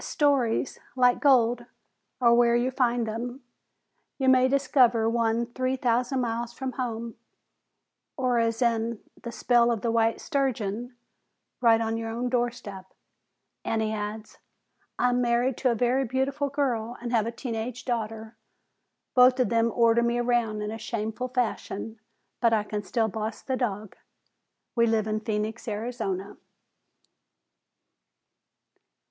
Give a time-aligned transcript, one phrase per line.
[0.03, 1.65] Stories, like gold,
[2.19, 3.43] are where you find them.
[4.17, 7.17] You may discover one three thousand miles from home
[8.17, 10.95] or, as in THE SPELL OF THE WHITE STURGEON,
[11.61, 12.87] right on your own door step."
[13.63, 14.39] And he adds:
[14.97, 18.35] "I am married to a very beautiful girl and have a teen age daughter.
[19.13, 21.99] Both of them order me around in a shameful fashion,
[22.39, 23.95] but I can still boss the dog!
[24.73, 26.37] We live in Phoenix, Arizona."